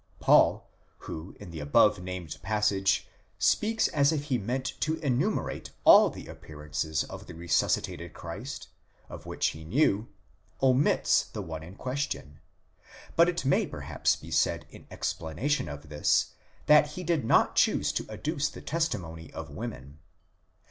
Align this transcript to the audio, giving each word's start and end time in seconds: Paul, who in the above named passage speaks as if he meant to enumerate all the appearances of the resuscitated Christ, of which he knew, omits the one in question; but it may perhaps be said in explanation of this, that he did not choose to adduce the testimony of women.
Paul, 0.19 0.67
who 1.05 1.35
in 1.39 1.51
the 1.51 1.59
above 1.59 2.01
named 2.01 2.39
passage 2.41 3.07
speaks 3.37 3.87
as 3.89 4.11
if 4.11 4.23
he 4.23 4.39
meant 4.39 4.73
to 4.79 4.95
enumerate 4.95 5.69
all 5.83 6.09
the 6.09 6.25
appearances 6.25 7.03
of 7.03 7.27
the 7.27 7.35
resuscitated 7.35 8.11
Christ, 8.11 8.69
of 9.09 9.27
which 9.27 9.49
he 9.49 9.63
knew, 9.63 10.07
omits 10.59 11.25
the 11.25 11.43
one 11.43 11.61
in 11.61 11.75
question; 11.75 12.39
but 13.15 13.29
it 13.29 13.45
may 13.45 13.67
perhaps 13.67 14.15
be 14.15 14.31
said 14.31 14.65
in 14.71 14.87
explanation 14.89 15.69
of 15.69 15.89
this, 15.89 16.31
that 16.65 16.93
he 16.93 17.03
did 17.03 17.23
not 17.23 17.55
choose 17.55 17.91
to 17.91 18.09
adduce 18.11 18.49
the 18.49 18.59
testimony 18.59 19.31
of 19.33 19.51
women. 19.51 19.99